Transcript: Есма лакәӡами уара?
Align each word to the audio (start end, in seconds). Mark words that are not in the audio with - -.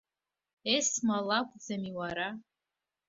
Есма 0.77 1.17
лакәӡами 1.27 1.89
уара? 1.97 2.27